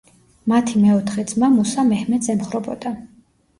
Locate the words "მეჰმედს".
1.93-2.35